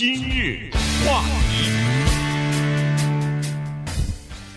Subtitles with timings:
[0.00, 0.70] 今日
[1.04, 1.70] 话题，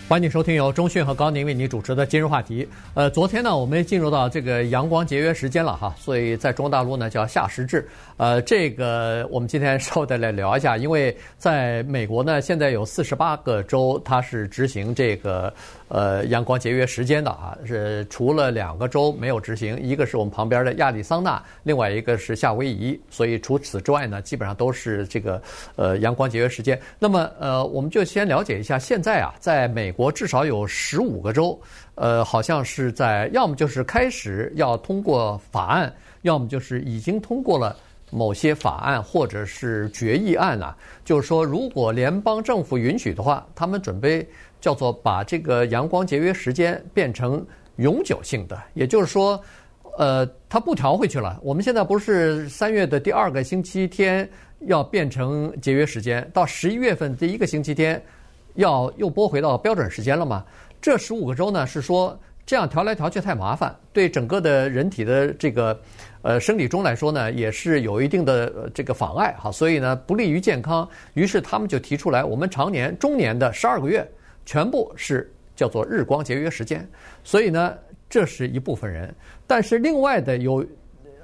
[0.08, 2.66] 欢迎收听由中讯和高宁为你主持的今日话题。
[2.94, 7.86] 呃，昨天呢，我们进入到这个阳光节约时间了哈，所以在中大陆呢叫夏时制。
[8.16, 15.52] 呃，这个我们今天稍微的来聊一下，因为在美国呢，现在有四十八个州，它是执行这个。
[15.88, 22.98] 呃，阳光节约时间的啊，是除了两个州没有执行，一个是我们旁边的亚利桑那，另外一个是夏威夷。
[23.10, 25.40] 所以除此之外呢，基本上都是这个
[25.76, 26.80] 呃阳光节约时间。
[26.98, 31.60] 那么呃，我们就先了解一下，现在啊，在美国至少有十五个州，
[31.96, 37.76] 呃，好像是在要么就是开始要通过法案，要么就是已经通过了
[38.14, 44.26] 某些法案或者是决议案啊，就是说如果联邦政府允许的话，他们准备。
[44.64, 47.46] 叫做把这个阳光节约时间变成
[47.76, 49.38] 永久性的，也就是说，
[49.98, 51.38] 呃，它不调回去了。
[51.42, 54.26] 我们现在不是三月的第二个星期天
[54.60, 58.02] 要变成节约时间，到十一月份第一个星期天
[58.54, 60.42] 要又拨回到标准时间了吗？
[60.80, 65.78] 这十五个州呢是说这样调来调去太麻烦，对整个的人体的这个
[66.24, 70.88] 呃生理钟来说呢也是有一定的这个妨碍哈，所以呢不利于健康。
[71.12, 74.04] 于是他们就提出来，我们常年中年的十二个月。
[74.46, 76.86] 全部是叫做日光节约时间，
[77.22, 77.74] 所以呢，
[78.10, 79.10] 这是一部分人。
[79.46, 80.62] 但是另外的有，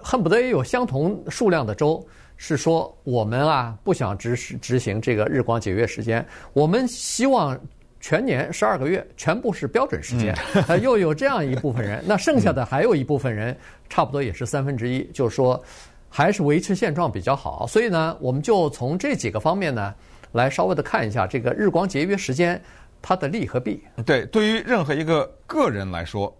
[0.03, 2.03] 恨不得也有相同数量的州
[2.39, 7.55] 是说，我们啊不想执执行这个日光节约时间，我们希望
[8.01, 10.35] 全年十二个月全部是标准时间。
[10.83, 13.57] 又有这样一部分人， 那剩下的还有一部分人，
[13.89, 15.63] 差不多也是三分之一，就是说
[16.09, 17.67] 还是维持现状比较好。
[17.67, 19.95] 所以呢，我们就从这几个方面呢
[20.33, 22.61] 来稍微的看一下这个日光节约时间。
[23.03, 26.31] 它的利和弊，对，对于任何一个个人来说，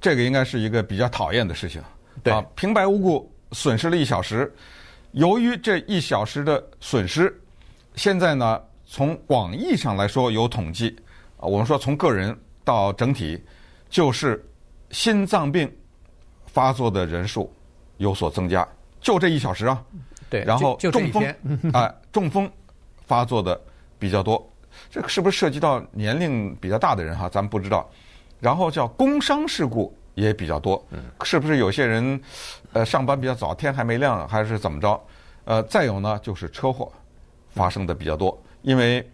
[0.00, 1.82] 这个应该是一个比较讨厌的事情。
[2.22, 4.50] 对啊，平白无故损失了一小时，
[5.10, 7.38] 由于这一小时的损失，
[7.94, 8.58] 现在呢，
[8.92, 10.94] 从广义上来说有统计，
[11.38, 13.42] 啊，我们说从个人到整体，
[13.88, 14.46] 就是
[14.90, 15.74] 心脏病
[16.44, 17.50] 发作的人数
[17.96, 18.68] 有所增加，
[19.00, 19.82] 就这一小时啊。
[20.28, 21.24] 对，然后中风
[21.72, 22.50] 啊、呃，中风
[23.06, 23.58] 发作的
[23.98, 24.46] 比较多。
[24.90, 27.30] 这个是不是涉及到年龄比较大的人哈？
[27.30, 27.88] 咱们不知道。
[28.40, 30.86] 然后叫工伤事故也比较多，
[31.22, 32.20] 是不是有些人
[32.74, 35.02] 呃上班比较早，天还没亮还是怎么着？
[35.46, 36.92] 呃，再有呢就是车祸
[37.54, 39.08] 发生的比较多，因为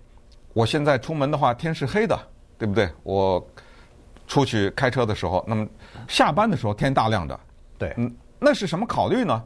[0.52, 2.18] 我现在出门的话天是黑的，
[2.56, 2.88] 对不对？
[3.02, 3.44] 我
[4.26, 5.66] 出去开车的时候，那么
[6.06, 7.38] 下班的时候天大亮的，
[7.76, 9.44] 对，嗯，那是什么考虑呢？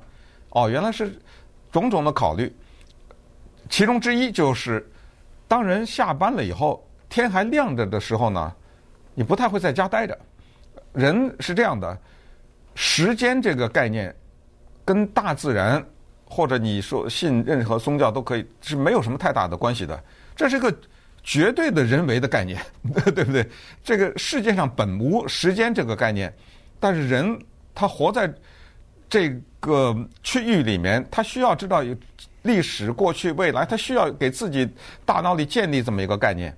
[0.51, 1.19] 哦，原来是
[1.71, 2.55] 种种的考虑，
[3.71, 4.87] 其中之一就是。
[5.49, 8.51] 当人下班了以后，天还亮着的时候呢，
[9.13, 10.19] 你不太会在家待着。
[10.95, 11.99] 人是这样的，
[12.75, 14.17] 时间这个概念
[14.83, 15.85] 跟大自然
[16.33, 20.03] 或者你说信任何宗教都可以是没有什么太大的关系的。
[20.35, 20.75] 这是个
[21.23, 22.59] 绝对的人为的概念，
[23.15, 23.47] 对不对？
[23.85, 26.33] 这个世界上本无时间这个概念，
[26.81, 27.39] 但是人
[27.75, 28.33] 他活在
[29.09, 31.95] 这个区域里面，他需要知道有。
[32.45, 34.69] 历史、过去、未来，他需要给自己
[35.05, 36.53] 大脑里建立这么一个概念，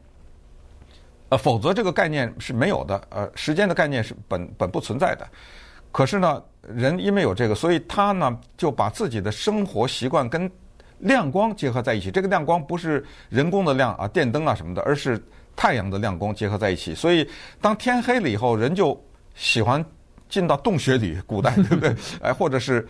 [1.29, 3.07] 呃，否则这个概念是没有的。
[3.11, 5.29] 呃，时间的概念是本本不存在的。
[5.95, 6.43] 可是呢，
[6.75, 10.51] 人因为有这个，所以他呢就把自己的生活习惯跟
[10.99, 12.11] 亮光结合在一起。
[12.11, 15.23] 这个亮光不是人工的亮啊，电灯啊什么的，而是
[15.55, 16.97] 太阳的亮光结合在一起。
[16.97, 17.25] 所以
[17.61, 19.01] 当天黑了以后，人就
[19.37, 19.85] 喜欢
[20.29, 21.95] 进到洞穴里，古代对不对？
[22.21, 22.85] 哎，或者是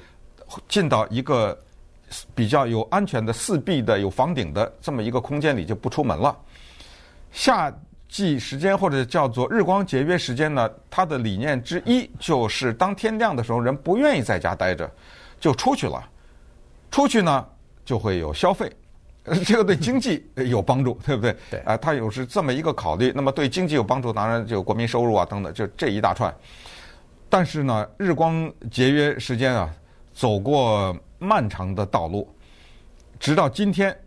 [0.66, 1.56] 进到一个。
[2.32, 6.36] 比较有安全的四壁的有房顶的这么一个空间里就不出门了。
[7.32, 7.74] 夏
[8.14, 14.88] 季时间或者叫做日光节约时间呢，它的理念之一就是当天亮的时候，人不愿意在家待着，
[15.40, 16.00] 就出去了。
[16.92, 17.44] 出去呢
[17.84, 18.70] 就会有消费，
[19.44, 21.36] 这个对经济有帮助，对不对？
[21.50, 21.58] 对。
[21.62, 23.10] 啊，它有是这么一个考虑。
[23.16, 26.32] 那么对经济有帮助，当然就国民收入啊等等，就这一大串。
[27.28, 29.68] 但是呢，日光节约时间啊，
[30.12, 30.96] 走过。
[31.20, 32.28] 漫长的道路，
[33.18, 33.98] 直到今天，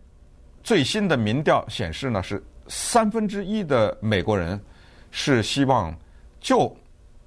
[0.61, 4.59] 最新的民调显示呢，是三分之一的美国人
[5.11, 5.95] 是希望
[6.39, 6.75] 就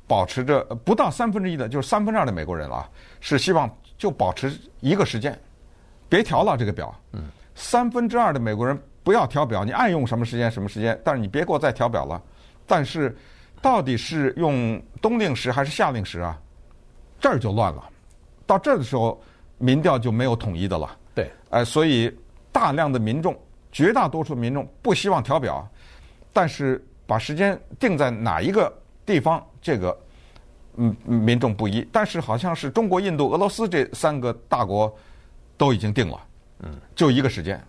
[0.07, 2.89] 保持着不到三分之一的，就是三分之二的美国人啊，
[3.21, 5.39] 是希望就保持一个时间，
[6.09, 6.95] 别调了这个表。
[7.13, 12.21] 嗯，三分之二的美国人不要调表，你爱用什么时间什么时间，但是你别给我再调表了。
[12.67, 13.17] 但是
[13.63, 16.39] 到底是用冬令时还是夏令时啊？
[17.19, 17.89] 这儿就乱了。
[18.47, 19.21] 到这儿的时候。
[19.63, 22.11] 民调就没有统一的了，对，呃，所以
[22.51, 23.39] 大量的民众，
[23.73, 25.69] 绝大多数民众不希望调表，
[26.33, 28.73] 但是把时间定在哪一个
[29.05, 29.99] 地方，这个
[30.77, 34.93] 嗯民众不一，但是好像是中国、印度、俄罗斯这三个大国
[35.57, 36.21] 都已经定了，
[36.61, 37.63] 嗯，就一个时间，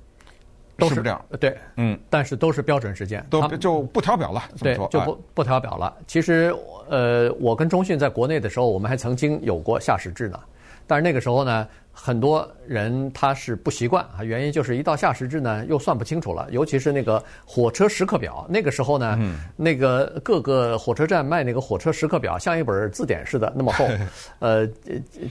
[0.77, 1.25] 都是这样？
[1.39, 4.44] 对，嗯，但是都是标准时间，都就不调表了。
[4.59, 5.95] 对，就不不调表了。
[6.07, 6.56] 其实，
[6.89, 10.39] 呃，我跟中讯在国内的时候，我们还曾经有过下时制呢，
[10.87, 11.67] 但是那个时候呢。
[11.93, 16.47] 很多人他是不习惯啊，原因就是一到夏时制呢，又算不清楚了。
[16.49, 23.85] 尤其是那个火车时刻表，那个时候呢，嗯、那个各个火车站卖那个火车时刻表，像一本字典似的那么厚。
[24.39, 24.65] 呃，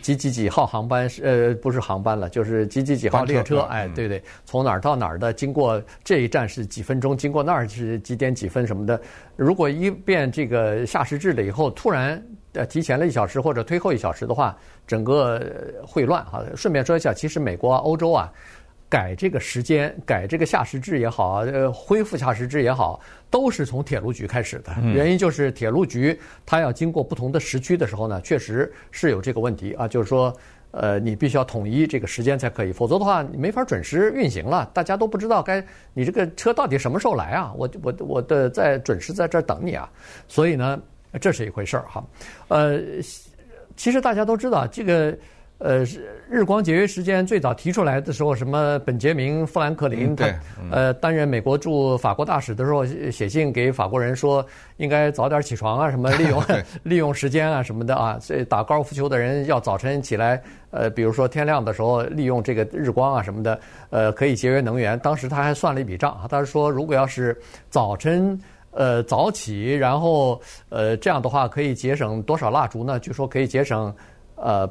[0.03, 3.61] 几几几号航班是呃不是航班了，就是几几几号列车。
[3.63, 9.01] 哎，对对，从哪儿到哪儿的，经过这一站是几分钟，经过那儿是几点几分什么的。
[9.35, 12.23] 如果一变这个夏时制了以后，突然。
[12.53, 14.57] 呃，提前了一小时或者推后一小时的话，
[14.87, 15.41] 整个
[15.87, 16.43] 会乱哈。
[16.57, 18.29] 顺便说一下，其实美国啊、欧洲啊，
[18.89, 22.99] 改这个时间、改这个夏时制也好啊，呃，恢复夏时制也好，
[23.31, 24.73] 都是从铁路局开始的。
[24.83, 30.37] 原因就是铁路局它要经过不同的时区的时候呢，确实是有这个问题啊，就是说，
[30.73, 35.65] 呃，你必须要统一这个时间才可以，否则的话你没法准时运行了，大家都不知道该
[35.95, 37.53] 你这个车到底什么时候来啊？
[37.57, 39.89] 我我我的在准时在这儿等你啊，
[40.27, 40.81] 所以呢。
[41.19, 42.05] 这是一回事儿哈，
[42.49, 42.79] 呃，
[43.77, 45.17] 其实大家都知道，这个
[45.59, 45.85] 呃
[46.29, 50.33] 日光节约时间最早提出来的时候，什么本杰明·富兰克林他
[50.71, 54.47] 呃担任美国驻法国大使的时候，写信给法国人说，
[54.77, 56.45] 应该早点起床啊，什么利用
[56.85, 60.41] 利用时间啊什么的啊，所以打高尔夫球的人要早晨起来，
[60.71, 63.61] 呃，比如说天亮的时候利用这个日光啊什么的，
[63.91, 64.99] 呃，可以节约能源。
[65.01, 67.37] 当时他还算了一笔账啊，他说如果要是
[67.69, 68.41] 早晨。
[68.73, 73.01] 呃，早起，然后呃，这样的话可以节省多少蜡烛呢？
[73.01, 73.93] 据说可以节省
[74.37, 74.69] 呃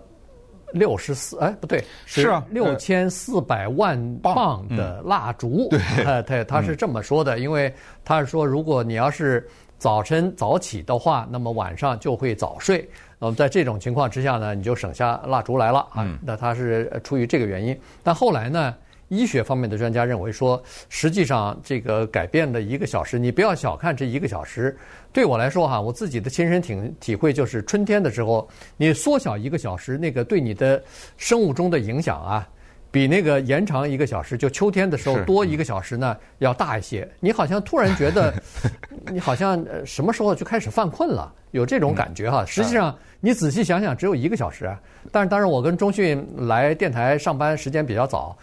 [0.71, 5.67] 六十四，哎，不对，是啊，六千四百万磅的蜡烛。
[5.69, 7.73] 对，呃，他他是这么说的，因为
[8.05, 9.45] 他是说，如果你要是
[9.77, 12.89] 早晨早起的话，那么晚上就会早睡。
[13.19, 16.07] 那么在这种情况之下呢，你就省下蜡烛来了啊。
[16.21, 18.73] 那他是出于这个原因，但后来呢？
[19.09, 24.75] 医学方面的专家认为说，实际上这个改变的一个小时，你不要小看这一个小时。
[25.11, 28.47] 对我来说哈，我自己的亲身体体会就是，春天的时候
[28.77, 30.81] 你缩小一个小时，那个对你的
[31.17, 32.47] 生物钟的影响啊，
[32.91, 37.09] 比那个延长一个小时，就秋天的时候多一个小时呢要大一些。
[37.19, 38.31] 你好像突然觉得，
[39.11, 42.45] 你好像什么时候就开始犯困了，有这种感觉哈。
[42.45, 44.71] 实际上你仔细想想，只有一个小时。
[45.11, 48.37] 但是当然，我跟中讯来电台上班时间比较早。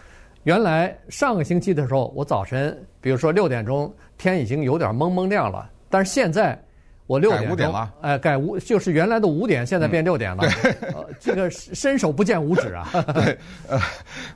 [0.47, 5.69] 原来上个星期的时候，我早晨，比如说六点钟，天已经有点蒙蒙亮了。
[5.89, 6.57] 但是现在
[7.05, 10.45] 我六点钟，哎，改五就是原来的五点，现在变六点了。
[10.45, 12.87] 嗯、对、呃，这个伸手不见五指啊。
[13.13, 13.79] 对，呃，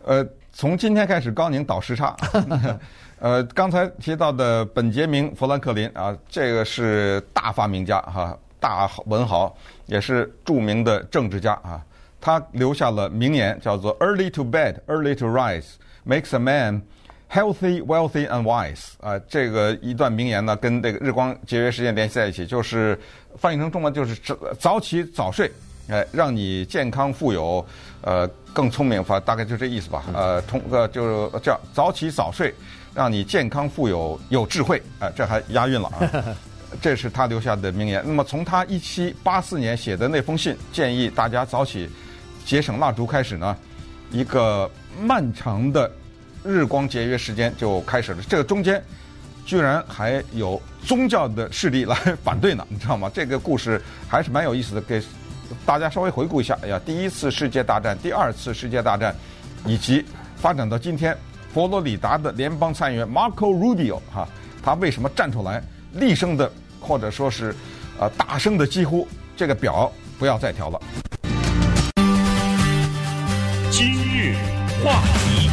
[0.04, 2.14] 呃，从今天开始高宁倒时差。
[3.20, 9.56] 呃，刚才提到的本杰明·富兰克林啊，这个是大发明家哈，大文豪，
[9.86, 11.82] 也是著名的政治家啊。
[12.22, 15.64] 他留下了名言，叫做 “Early to bed, early to rise”。
[16.06, 16.82] Makes a man
[17.30, 18.94] healthy, wealthy and wise。
[19.02, 22.98] 啊，这个一段名言呢，跟这个日光节约时间联系在一起，就是
[23.38, 25.52] 翻译成中文就是早早起早睡，
[25.90, 27.66] 哎，让你健康富有，
[28.02, 30.04] 呃，更聪明，反大概就这意思吧。
[30.14, 32.54] 呃，通呃就是叫早起早睡，
[32.94, 36.26] 让你健康富有有智慧，哎，这还押韵了啊。
[36.82, 38.02] 这是他留下的名言。
[38.06, 41.90] 那么从他一七八四年写的那封信，建议大家早起
[42.46, 43.58] 节省蜡烛开始呢，
[44.12, 44.70] 一个。
[45.00, 45.90] 漫长的
[46.44, 48.84] 日光节约时间就开始了，这个中间
[49.46, 53.10] 居然还有宗教的势力来反对呢，你知道吗？
[53.14, 55.02] 这个故事还是蛮有意思的，给
[55.66, 56.60] 大家稍微回顾一下。
[56.62, 59.16] 哎呀，第一次世界大战、第二次世界大战，
[59.66, 61.18] 以及发展到今天，
[61.54, 64.28] 佛罗里达的联邦参议员 Marco Rubio 哈，
[64.62, 65.64] 他为什么站出来，
[65.94, 66.52] 厉声的
[66.82, 67.56] 或者说是
[67.98, 69.90] 呃大声的疾呼，这个表
[70.20, 70.78] 不要再调了。
[74.84, 75.50] 话题，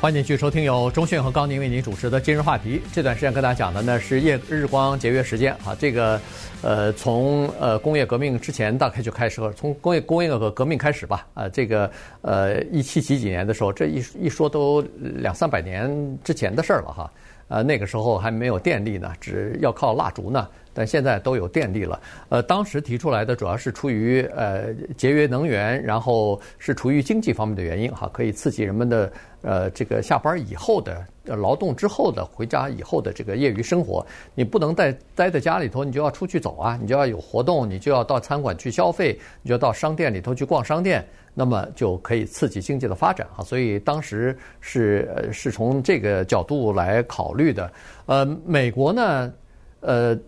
[0.00, 2.80] 欢迎继续收听由中讯和高宁为您主持的今日话题。
[2.92, 6.20] 这段时间跟大家讲的呢是夜日光节约时间啊，这个
[6.62, 11.90] 呃从呃工业革命之前大概就开始了，从工业工业革革命开始吧啊，这个
[12.22, 17.10] 呃一七几几年的时候，这一一说都两三百年之前的事儿了哈。
[17.48, 20.46] 呃，那个时候还没有电力呢，只要靠蜡烛呢。
[20.78, 22.00] 但现在都有电力了。
[22.28, 34.06] 呃，当时提出来的主要是出于呃节约能源，然后是出于经济方面的原因哈，可以刺激人们的呃这个下班以后的劳动之后的回家以后的这个业余生活。
[34.36, 41.04] 你不能待待在家里头，你就要出去走啊，你就要有活动，你就要到餐馆去消费，你就要到商店里头去逛商店，
[41.34, 43.42] 那么就可以刺激经济的发展哈。
[43.42, 47.68] 所以当时是呃是从这个角度来考虑的。
[48.06, 49.32] 呃，美国呢？
[49.80, 50.18] 呃，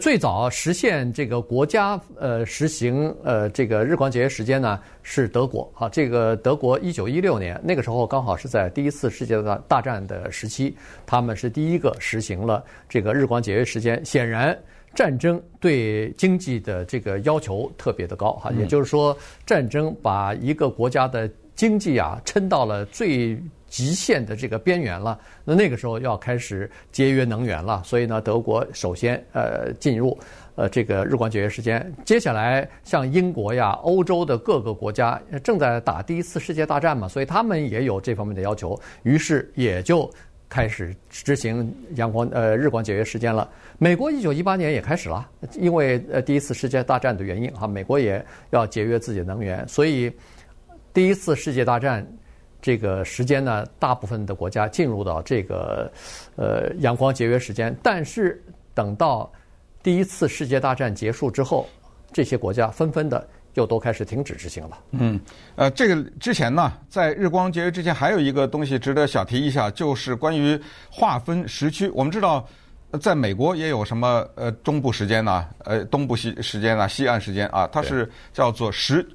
[0.00, 10.76] 最早实现这个国家呃实行呃这个日光节约时间呢是德国啊，这个德国一九一六年那个时候刚好是在第一次世界大大战的时期，
[11.06, 14.04] 他们是第一个实行了这个日光节约时间。
[14.04, 14.58] 显然，
[14.96, 23.40] 战争对经济的这个要求特别的高哈，也就是说，战争把一个国家的经济啊撑到了最。
[23.68, 30.18] 极限的这个边缘了，那那个时候要开始节约能源了，所以呢，德国首先呃进入
[30.54, 31.92] 呃这个日光节约时间。
[32.04, 40.10] 接下来像英国呀、欧洲的各个国家正在打第一次世界大战嘛，所以他们也有这方面的要求，于是也就
[40.48, 43.50] 开始执行阳光呃日光节约时间了。
[43.76, 50.10] 美国一九一八年也开始了，因为呃第一次世界大战的原因哈，美国也要节约自己的能源，所以
[50.94, 52.06] 第一次世界大战。
[52.60, 55.90] 这个时间呢，大部分的国家进入到这个
[56.34, 58.42] 呃阳光节约时间，但是
[58.74, 59.30] 等到
[59.80, 61.68] 第一次世界大战结束之后，
[62.12, 64.78] 这些国家纷纷的又都开始停止执行了。
[64.90, 65.20] 嗯，
[65.54, 70.60] 呃，这个之前呢，在日光节约之前，还有一个东西值得小提一下，就是关于
[70.90, 71.88] 划分时区。
[71.90, 72.44] 我们知道，
[73.00, 79.08] 在美国也有什么呃中部时间呐，呃东部西时间啊，西岸时间啊，它是叫做时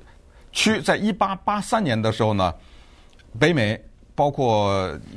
[0.54, 0.82] 区。
[0.82, 2.54] 在一八八三年的时候呢。
[3.40, 3.82] 北美
[4.16, 4.68] 包括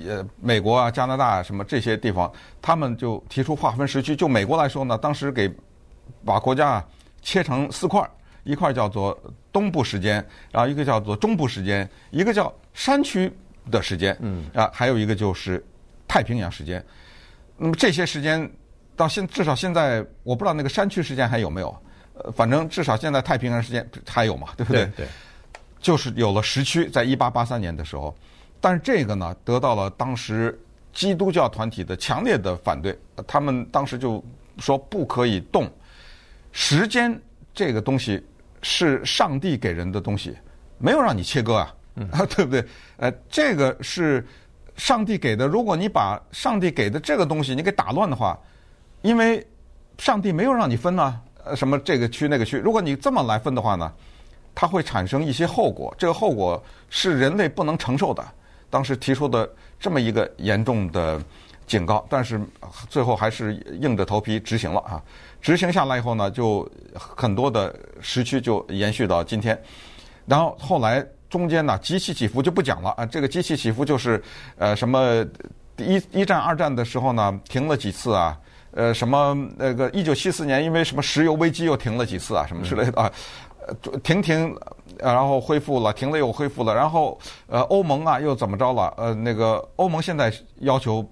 [0.06, 2.32] 呃美国啊、加拿大什么这些地方，
[2.62, 4.16] 他们就提出划分时区。
[4.16, 5.50] 就美国来说呢，当时给
[6.24, 6.82] 把国家
[7.20, 8.08] 切成四块，
[8.44, 9.18] 一块叫做
[9.52, 13.30] 东部时间，然后一个叫做中部时间，一个叫山区
[13.70, 15.62] 的时间，嗯啊，还有一个就是
[16.08, 16.82] 太平洋时间。
[17.58, 18.50] 那么这些时间
[18.96, 21.76] 到现至少现在我不知道那个山区时间还有没有，
[22.14, 24.86] 呃，反正至少现在太平洋时间还有嘛，对不对？
[24.96, 25.04] 对。
[25.04, 25.06] 对
[25.80, 28.16] 就是有了时区，在一八八三年的时候，
[28.60, 30.58] 但是这个呢，得到了当时
[30.92, 32.98] 基督教团体的强烈的反对。
[33.26, 34.22] 他们当时就
[34.58, 35.70] 说不可以动
[36.52, 37.20] 时间
[37.54, 38.24] 这个东西
[38.62, 40.34] 是上帝给人的东西，
[40.78, 41.74] 没有让你切割啊，
[42.10, 42.64] 啊， 对不对？
[42.96, 44.26] 呃，这个是
[44.76, 45.46] 上帝给的。
[45.46, 48.38] 如果你把上帝给的这个东西你给打乱的话，
[49.02, 49.46] 因为
[49.98, 53.92] 上帝没有让你分呢，呃，什么这个区那个区，如果你这么来分的话呢？
[54.56, 56.60] 它会产生一些后果，这个后果
[56.90, 58.26] 是人类不能承受的。
[58.70, 59.48] 当时提出的
[59.78, 61.22] 这么一个严重的
[61.66, 62.40] 警告，但是
[62.88, 65.00] 最后还是硬着头皮执行了啊！
[65.40, 69.56] 执行下来以后呢，就很多的时区就延续到今天。
[70.26, 73.06] 然后后来中间呢，极其起伏就不讲了啊。
[73.06, 74.22] 这个机器起伏就是
[74.56, 75.24] 呃什么
[75.76, 78.36] 一一战二战的时候呢，停了几次啊？
[78.72, 82.44] 呃什么那个一九七四年因为什么石油危机又停了几次啊？
[82.46, 83.10] 什么之类的啊？
[84.02, 84.56] 停停，
[84.98, 88.92] 然后恢复了，停了又恢复了，然后呃，欧盟啊又怎么着了？
[88.96, 91.04] 呃，那个欧盟现在要求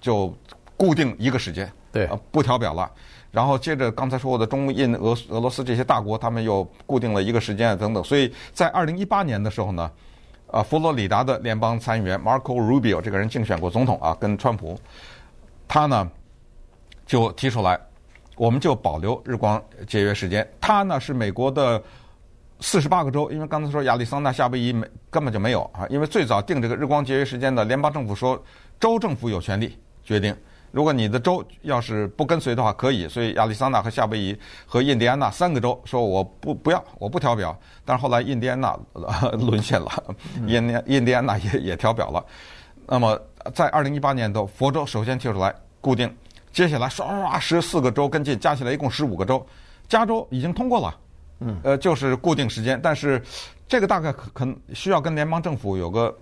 [0.00, 0.34] 就
[0.76, 2.90] 固定一个时间，对，不调表了。
[3.30, 8.02] 然后接着刚才说的中印俄俄罗斯这些大国，他们又固定了一个时间等等。
[8.02, 9.90] 所以在二零一八年的时候呢，
[10.50, 14.76] 啊，佛罗里达的联邦参议员 Marco Rubio 这个人竞选过总统啊，跟川普，
[15.68, 16.10] 他呢
[17.06, 17.78] 就提出来。
[18.40, 20.48] 我们就保留日光节约时间。
[20.58, 21.82] 它呢是美国的
[22.58, 25.86] 四十八个州，因为刚才说亚利桑那、夏威夷没根本就没有啊。
[25.90, 28.42] 因为最早定这个日光节约时间的联邦政府说，
[28.80, 30.34] 州政府有权利决定。
[30.70, 33.06] 如果你的州要是不跟随的话，可以。
[33.06, 37.54] 所以亚利桑那和夏威夷和印第安纳三个州说我不不要，我不调表。
[37.84, 38.74] 但是后来印第安纳
[39.32, 39.92] 沦陷了，
[40.46, 42.24] 印第印第安纳也也调表了。
[42.86, 43.20] 那么
[43.52, 46.10] 在二零一八年的佛州首先提出来固定。
[46.52, 49.44] 接下来唰，十四个州跟进，加起来一共十五个州。
[49.88, 50.96] 加州已经通过了，
[51.40, 53.22] 嗯，呃，就是固定时间，但是
[53.68, 56.16] 这个大概可可能需要跟联邦政府有个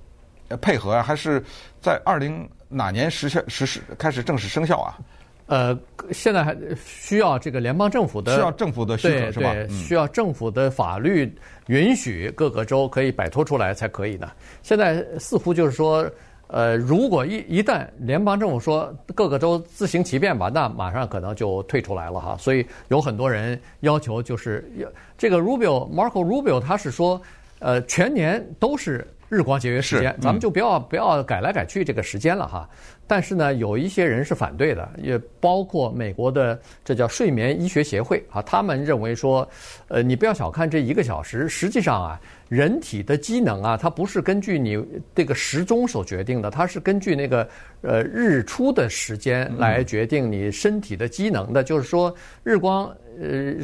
[0.61, 1.43] 配合啊，还是
[1.81, 4.99] 在二零哪年实现实施开始正式生效啊？
[5.47, 5.79] 呃，
[6.13, 9.53] 现在还需要这个联邦政府的需要政府的许可是吧？
[9.53, 11.35] 对，需要政府的法律
[11.67, 14.31] 允许各个州可以摆脱出来才可以呢。
[14.63, 16.11] 现在似乎就是说。
[16.49, 22.37] 呃，如果一一旦联邦政府说各个州自行其便吧，那马上可能就退出来了哈。
[22.39, 24.89] 所以有很多人要求就是要
[25.19, 27.21] 这个 Rubio Marco Rubio 他是说，
[27.59, 32.67] 呃，全年都是日光节约时间，咱们就不要不要改来改去这个时间了哈。
[33.07, 39.47] 但是呢，有一些人是反对的，也包括美国的这叫睡眠医学协会啊，他们认为说，
[39.89, 42.19] 呃，你不要小看这一个小时，实际上啊。
[42.49, 44.83] 人体的机能啊，它不是根据你
[45.15, 47.49] 这个时钟所决定的，它是根据那个
[47.83, 51.63] 呃日出的时间来决定你身体的机能的。
[51.63, 52.87] 就是说，日光
[53.21, 53.55] 呃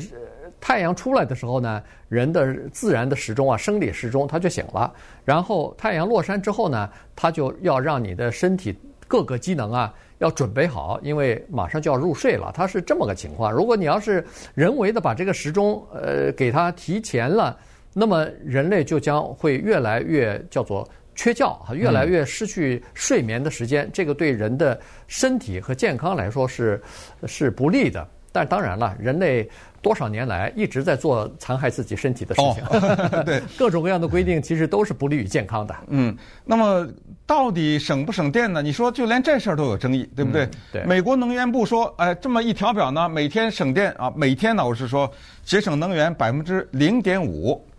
[0.61, 4.93] 太阳出来的时候呢，人的自然的时钟啊，生理时钟它就醒了。
[5.25, 8.77] 然后太阳落山之后呢，它就要让你的身体
[9.09, 9.95] 各个机能啊。
[10.19, 12.51] 要准备好，因为马上就要入睡了。
[12.55, 13.53] 它是这么个情况。
[13.53, 14.25] 如果你要是
[14.55, 17.59] 人为的把这个时钟呃给它提前了，
[17.95, 23.89] 那么人类就将会越来越叫做缺觉，越来越失去睡眠的时间。
[23.93, 26.83] 这个对人的身体和健康来说是
[27.27, 28.07] 是不利的。
[28.33, 29.49] 但当然了，人类。
[29.81, 35.77] 多少年来一直在做残害自己身体的事情，哦、 对各种各样的规定，其实都是不利于健康的。
[35.89, 36.89] 嗯，那么
[37.27, 38.63] 到底省不省电呢？
[38.63, 40.47] 你说就连这事儿都有争议，对不对？
[40.47, 40.85] 嗯、对。
[40.85, 45.13] 美国能源部说，哎，这么一调表呢，每天省电啊，每天呢，我是说
[45.45, 47.74] 节省能源百分之零点五，嗯，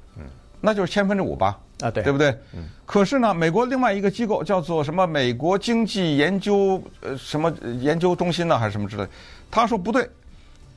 [0.65, 1.57] 那就是千分之五吧？
[1.81, 2.35] 啊，对，对不对？
[2.53, 2.67] 嗯。
[2.85, 9.07] 可是呢，美国另外一个机构叫做什么美国经济研究呃什么研究中心呢，还是什么之类，
[9.49, 10.09] 他说不对，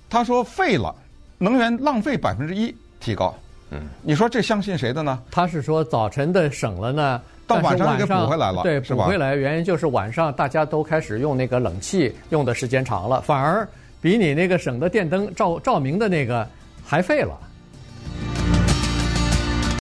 [0.09, 0.95] 他说废了。
[1.40, 3.33] 能源浪费百分之一提高，
[3.71, 5.23] 嗯，你说这相信谁的呢？
[5.30, 8.80] 他是说早晨的省了呢，到晚上给补回来了，对？
[8.80, 13.68] 补回来原因就是晚上大家都开始用那个冷气用的时间长了，反而
[14.00, 16.45] 比你那个省的电灯照照明的那个
[16.85, 17.38] 还废了。